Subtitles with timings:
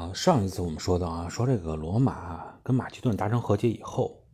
[0.00, 4.26] 啊，上一次我们说到啊，说这个罗马跟马其顿达成和解以后，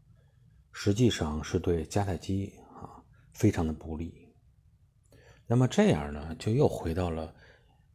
[0.72, 4.32] 实际上是对迦太基啊非常的不利。
[5.44, 7.34] 那么这样呢，就又回到了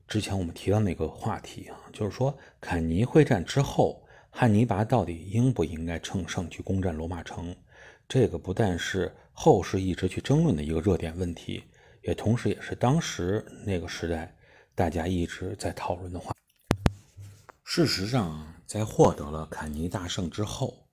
[0.06, 7.56] 之前我们提到那个话题啊，就是说坎尼会战之后，汉尼拔到底应不应该乘胜去攻占罗马城？
[8.06, 11.64] 这个不但是后世一直去争论的一个热点问题，
[12.02, 14.36] 也同时也是当时那个时代
[14.76, 16.34] 大家一直在讨论的话。
[17.74, 20.90] 事实上，在获得了坎尼大胜之后，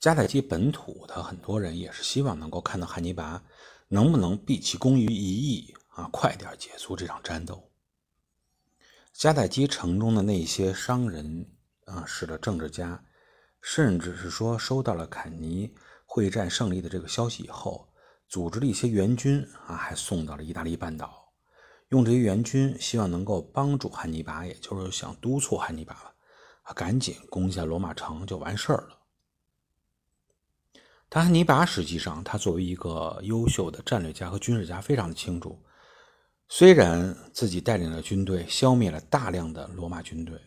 [0.00, 3.40] 迦太基本土的很多人也是希望能够看到汉尼拔
[3.86, 7.70] 能不能毕其功于一役啊，快点结束这场战斗。
[9.14, 11.48] 迦太基城中的那些商人
[11.84, 13.00] 啊，是的政治家，
[13.62, 15.72] 甚至是说收到了坎尼
[16.04, 17.88] 会战胜利的这个消息以后，
[18.26, 21.27] 组织了一些援军啊，还送到了意大利半岛。
[21.90, 26.14] 用这些援军，希望能够帮助汉尼拔，也就是想督促汉尼拔，
[26.74, 28.98] 赶紧攻下罗马城就完事儿了。
[31.08, 35.58] 但汉尼拔实际上，他作为一个优秀的战略家和军事家，非常的清楚，
[36.50, 40.38] 虽然自己带领的军队消灭了大量的罗马军队，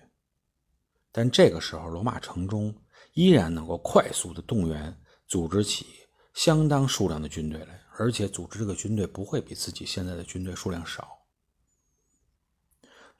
[1.12, 2.72] 但这个时候罗马城中
[3.14, 4.96] 依然能够快速的动员，
[5.28, 5.88] 组织起
[6.36, 11.18] 相当数量的军队来，而且组织这个军队不会比自己现在的军队数量少。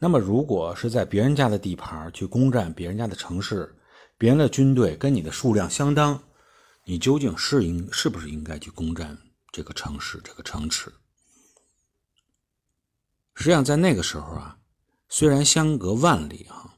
[0.04, 3.78] 那么，如果是在别人家的地盘去攻占别人家的城市，
[4.18, 6.24] 别人的军队跟你的数量相当，
[6.86, 9.16] 你究竟是应是不是应该去攻占
[9.52, 10.92] 这个城市、这个城池？
[13.36, 14.58] 实际上，在那个时候啊，
[15.08, 16.74] 虽然相隔万里啊，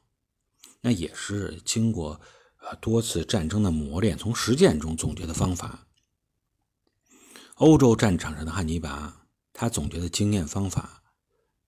[0.81, 2.19] 那也是经过
[2.57, 5.87] 呃多次战争的磨练，从实践中总结的方法。
[7.55, 11.02] 欧洲战场上的汉尼拔，他总结的经验方法。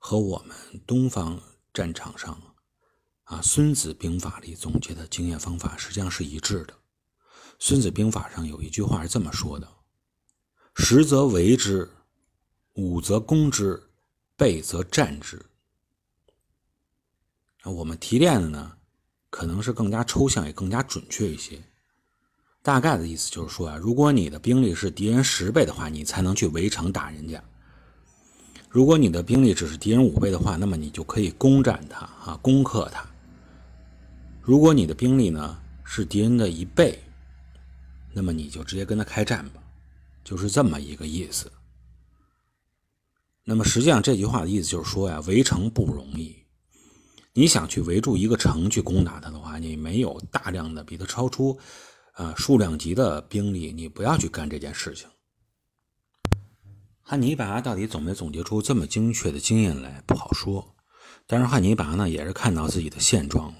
[0.07, 1.41] 和我们东方
[1.73, 2.39] 战场上，
[3.23, 6.73] 啊，《孙子兵法》里总结的经验方法实际上是一致的。
[7.57, 9.67] 《孙子兵法》上有一句话是这么说的
[10.77, 11.89] ：“十则围之，
[12.73, 13.81] 五则攻之，
[14.37, 15.43] 备则战之。”
[17.65, 18.77] 我们提炼的呢，
[19.31, 21.59] 可能是更加抽象，也更加准确一些。
[22.61, 27.43] 大概的意思就是说啊，如果你的兵力是敌人十倍的话，你才能去围城打人家。
[28.75, 33.07] 如果你的兵力只是敌人五倍的话，那么你就可以攻占它啊，攻克它。
[34.41, 36.99] 如果你的兵力呢是敌人的一倍，
[38.11, 39.63] 那么你就直接跟他开战吧，
[40.25, 41.49] 就是这么一个意思。
[43.45, 46.35] 那么实际上这句话的意思就是说呀，围城不容易。
[47.31, 51.57] 你想去围住一个城去攻打它的话，你没有大量的比它超出
[52.11, 55.07] 啊数量级的兵力，你不要去干这件事情。
[57.07, 60.75] 汉尼拔到底总没总结出这么精确的经验来，不好说。
[61.27, 63.59] 但是汉尼拔呢，也是看到自己的现状了。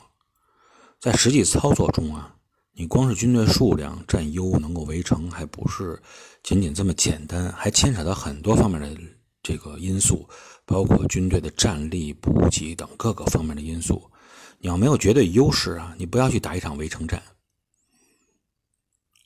[1.00, 2.38] 在实际操作中啊，
[2.74, 6.02] 你光是军队数量占优，能够围城，还不是
[6.42, 9.00] 仅仅这么简单，还牵扯到很多方面的
[9.44, 10.28] 这个因素，
[10.66, 14.10] 包括军队的战力、补给等各个方面的因素。
[14.58, 17.22] 你要没有绝对优势啊，你不要去打一场围城战。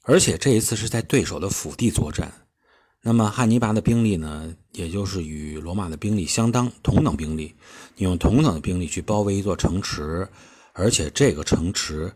[0.03, 2.48] 而且这一次是在对手的腹地作战。
[3.01, 7.55] 那么汉尼拔的兵力呢，也就是与罗马的兵力相当，同等兵力。
[7.95, 10.27] 你用同等的兵力去包围一座城池，
[10.73, 12.13] 而且这个城池，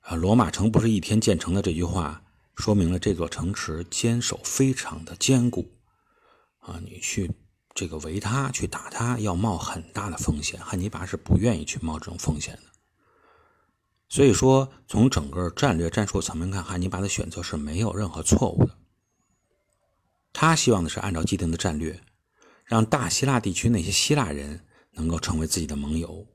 [0.00, 1.60] 啊，罗马城不是一天建成的。
[1.60, 2.22] 这句话
[2.54, 5.70] 说明了这座城池坚守非常的坚固，
[6.60, 7.30] 啊，你去
[7.74, 10.58] 这个围它，去打它，要冒很大的风险。
[10.62, 12.62] 汉尼拔是不愿意去冒这种风险的。
[14.08, 18.78] 所以说，从整个战略战术层面看，汉尼拔的选择是没有任何错误的。
[20.42, 22.00] 他希望的是按照既定的战略，
[22.64, 26.26] 让大希腊地区那些希腊人能够成为自己的盟友，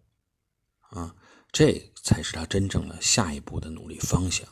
[0.92, 1.14] 啊，
[1.52, 4.48] 这才是他真正的下一步的努力方向。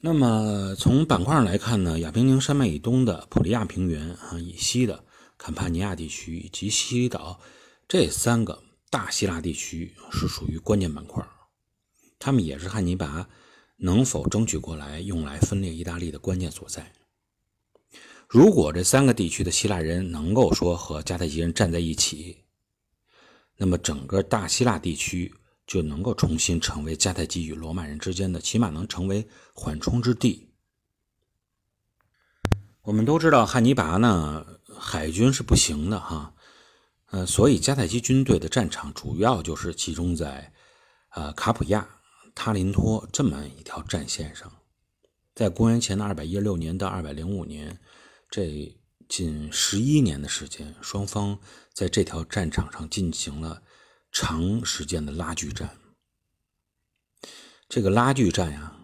[0.00, 5.02] 那么从板块上来看呢，亚平宁山脉以东的普利亚平原啊，以西的
[5.38, 7.40] 坎帕尼亚地区以及西里岛
[7.88, 11.26] 这三个大希腊地区是属于关键板块，
[12.18, 13.26] 他们也是汉尼拔。
[13.76, 16.92] 能否争取过来，用来分裂意大利的关键所在？
[18.28, 22.44] 如果这三个地区的希腊人能够说和迦太基人站在一起，
[23.56, 25.32] 那么整个大希腊地区
[25.66, 30.50] 就能够重新成为迦太基与罗马人之间的，起码能成为缓冲之地。
[32.82, 34.46] 我们都知道汉尼拔呢，
[34.76, 36.34] 海军是不行的哈，
[37.10, 40.52] 呃，所以迦太基军队的战场主要就是集中在
[41.10, 41.95] 呃卡普亚。
[42.36, 44.52] 塔林托这么一条战线上，
[45.34, 47.80] 在公元前的二百一十六年到二百零五年，
[48.30, 48.78] 这
[49.08, 51.40] 近十一年的时间，双方
[51.72, 53.62] 在这条战场上进行了
[54.12, 55.78] 长时间的拉锯战。
[57.70, 58.76] 这个拉锯战呀，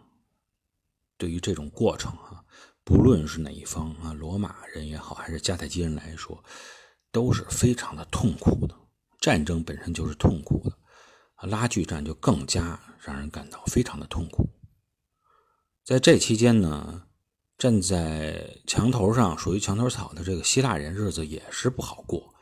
[1.19, 2.45] 对于这种过程啊，
[2.83, 6.43] 不论是哪一方啊，罗马人也好，还是迦太基人来说，
[7.13, 8.75] 都是非常的痛苦的。
[9.21, 10.77] 战争本身就是痛苦的，
[11.47, 14.49] 拉锯战就更加让人感到非常的痛苦。
[15.85, 17.03] 在这期间呢，
[17.59, 22.33] 站在墙头上属于墙头草的这个希腊人日子也是不好过，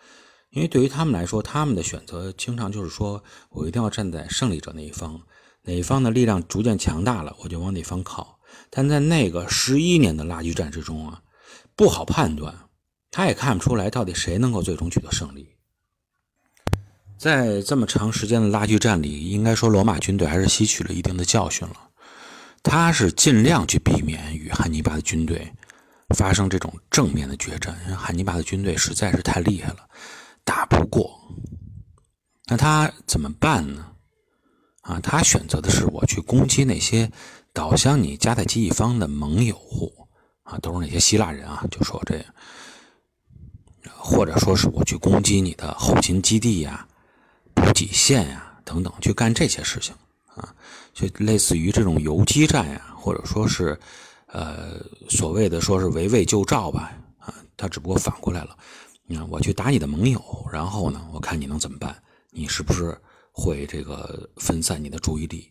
[0.51, 5.21] 因为对于他们来说，他们的选择经常就是说我一定要站在胜利者那一方。
[5.63, 8.41] 哪一方的力量逐渐强大了，我就往哪方靠。
[8.71, 11.23] 但在那个十一年的拉锯战之中啊，
[11.77, 12.69] 不好判断，
[13.11, 15.57] 他也看不出来到底谁能够最终取得胜利。
[17.21, 21.77] 在这么长时间的拉锯战里，应该说罗马军队还是吸取了一定的教训了。
[22.63, 25.47] 他是尽量去避免与汉尼拔的军队
[26.17, 29.81] 发生这种正面的决战，因为汉尼拔的军队实在是太厉害了，
[30.45, 31.15] 打不过。
[32.47, 33.87] 那他怎么办呢？
[34.81, 37.13] 啊，他选择的是我去攻击那些
[37.53, 39.93] 倒向你迦太基一方的盟友户
[40.45, 42.25] 啊，都是那些希腊人啊，就说这，
[43.95, 46.87] 或者说是我去攻击你的后勤基地呀、
[47.73, 49.95] 给线呀等等，去干这些事情
[50.35, 50.55] 啊，
[50.93, 53.79] 就类似于这种游击战呀，或者说是
[54.27, 58.57] 呃所谓的说是围魏救赵吧啊，他只不过反过来了，
[59.07, 60.23] 你看我去打你的盟友，
[60.53, 62.01] 然后呢，我看你能怎么办，
[62.31, 62.97] 你是不是？
[63.33, 65.51] 会这个分散你的注意力。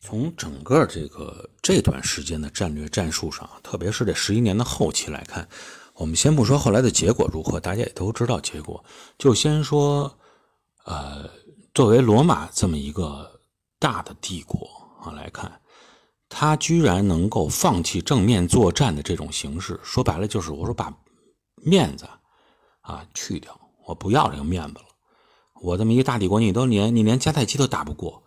[0.00, 5.46] 从整个这个这段时间的战略战术上，特别是这十一年的后期来看，
[5.92, 8.82] 我们先不说后来的结果如何，大家也都知道结果。
[9.18, 10.18] 就先说，
[10.86, 11.28] 呃，
[11.74, 13.40] 作为罗马这么一个
[13.78, 14.68] 大的帝国
[15.02, 15.60] 啊来看，
[16.28, 20.96] 他居然能够放弃正面作战的这种形式，说白了就是我说把
[21.56, 22.06] 面子
[22.82, 24.84] 啊去掉，我不要这个面子了。
[25.60, 28.22] 我这么一个大帝国，你都连你连迦太基都打不过，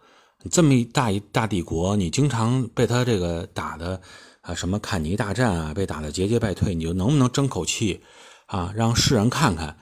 [0.52, 4.02] 这么一大一大帝国，你经常被他这个打的
[4.42, 8.04] 啊，什么坎尼大战啊，被打的节节败退，你就能不能争口气
[8.48, 9.78] 啊，让世人看看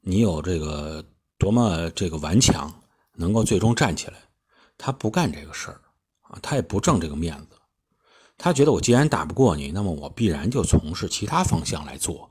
[0.00, 1.04] 你有这个
[1.38, 2.72] 多么这个顽强，
[3.14, 4.14] 能够最终站起来？
[4.78, 5.80] 他不干这个事儿
[6.22, 7.56] 啊，他也不挣这个面子，
[8.36, 12.30] 他觉得我既然打不过你，那么我必然就从事其他方向来做。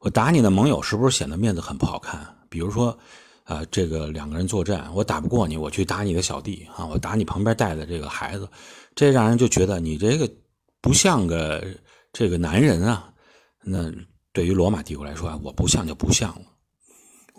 [0.00, 2.26] 我打你的盟友，是不是显得面子很不好看？
[2.48, 2.98] 比如说。
[3.44, 8.48] 啊，这个两个人作战，我打不过你，我去打你的小弟啊，我打你旁边带的这个孩子，
[8.94, 10.30] 这让人就觉得你这个
[10.80, 11.66] 不像个
[12.12, 13.12] 这个男人啊。
[13.64, 13.90] 那
[14.32, 16.44] 对于罗马帝国来说，我不像就不像了，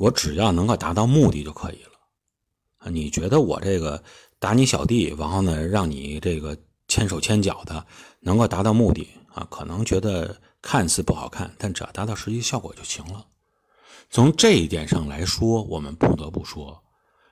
[0.02, 1.92] 我只要能够达到目的就可以了。
[2.78, 4.04] 啊，你觉得我这个
[4.40, 6.58] 打你小弟，然后呢，让你这个
[6.88, 7.86] 牵手牵脚的，
[8.20, 9.46] 能够达到目的啊？
[9.52, 13.28] 可能觉得看似不好看，但只要达到实际效果就行了。
[14.10, 16.84] 从这一点上来说，我们不得不说，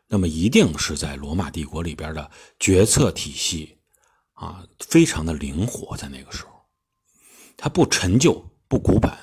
[0.08, 2.30] 那么一定是在罗马帝国里边的
[2.60, 3.80] 决策体系
[4.34, 5.98] 啊，非常的灵活。
[5.98, 6.52] 在那个时候，
[7.58, 9.18] 它不陈旧不古板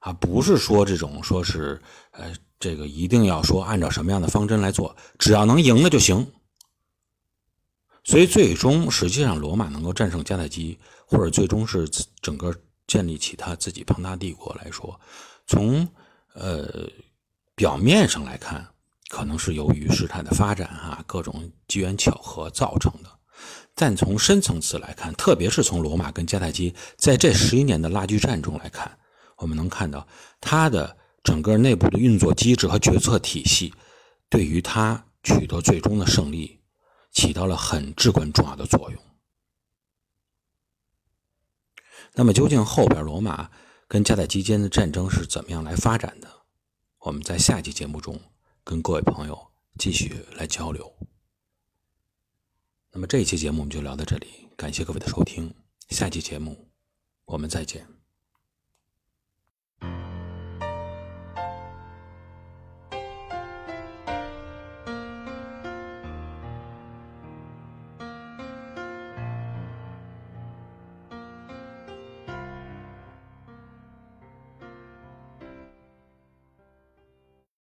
[0.00, 1.80] 啊，不是说这种说是
[2.10, 6.30] 呃，这个一定要说按照什么样的方针来做，只要能赢了就行。
[8.02, 11.88] 所以最终，实际上罗马能够战胜迦太基，或者最终是
[12.22, 12.54] 整个
[12.86, 14.98] 建立起他自己庞大帝国来说，
[15.46, 15.86] 从
[16.32, 16.88] 呃，
[17.54, 18.66] 表面上来看，
[19.10, 23.10] 可能是由于事态的发展啊，各种机缘巧合造成的。
[23.74, 28.98] 但从深层次来看，特别是从罗马跟迦太基在这十一年的拉锯战中来看，
[29.40, 30.06] 我们能看到
[30.40, 33.74] 它的整个内部的运作机制和决策体系，
[34.28, 36.60] 对于它取得最终的胜利，
[37.10, 39.02] 起到了很至关重要的作用。
[42.14, 43.50] 那么，究竟后边罗马？
[43.88, 46.28] 跟迦太基间的战争是怎么样来发展的？
[47.00, 48.20] 我们在下期节目中
[48.62, 50.94] 跟各位朋友继续来交流。
[52.92, 55.52] 那么这一期节目我们就聊到这里，感谢各位的收听，
[55.88, 56.70] 下期节目
[57.24, 57.99] 我们再见。